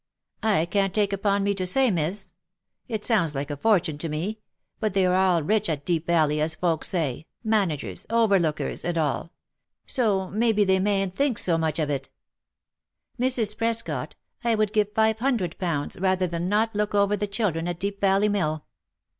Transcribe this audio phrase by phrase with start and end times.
[0.57, 2.33] "I can't take upon me to say, miss;
[2.87, 4.39] it sounds like a fortune to me—
[4.79, 8.97] but they are all rich at Deep Valley, as folks say, managers, over lookers, and
[8.97, 9.31] all—
[9.85, 12.09] so, may be they mayn't think so much of it.""
[13.21, 13.55] Mrs.
[13.55, 17.79] Prescot, I would give five hundred pounds, rather than not look over the children at
[17.79, 18.65] Deep Valley Mill."